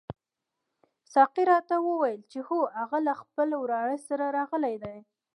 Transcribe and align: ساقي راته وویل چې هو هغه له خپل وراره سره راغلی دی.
ساقي 1.13 1.43
راته 1.51 1.75
وویل 1.81 2.21
چې 2.31 2.39
هو 2.47 2.59
هغه 2.79 2.99
له 3.07 3.13
خپل 3.21 3.49
وراره 3.61 3.97
سره 4.07 4.25
راغلی 4.37 4.75
دی. 4.83 4.97